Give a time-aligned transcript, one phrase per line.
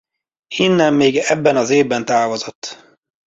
[0.55, 2.79] Innen még ebben az évben távozott.